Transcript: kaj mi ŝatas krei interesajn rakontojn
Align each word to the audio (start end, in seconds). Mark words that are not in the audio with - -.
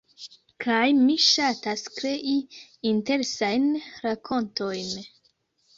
kaj 0.63 0.87
mi 1.01 1.17
ŝatas 1.27 1.83
krei 1.99 2.33
interesajn 2.95 3.69
rakontojn 4.09 4.95